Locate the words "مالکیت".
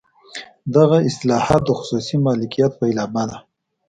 2.25-2.71